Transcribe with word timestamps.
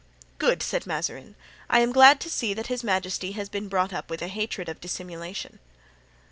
"Good," 0.39 0.63
said 0.63 0.87
Mazarin, 0.87 1.35
"I 1.69 1.81
am 1.81 1.91
glad 1.91 2.19
to 2.21 2.29
see 2.31 2.55
that 2.55 2.65
his 2.65 2.83
majesty 2.83 3.33
has 3.33 3.49
been 3.49 3.67
brought 3.67 3.93
up 3.93 4.09
with 4.09 4.23
a 4.23 4.29
hatred 4.29 4.67
of 4.67 4.81
dissimulation." 4.81 5.59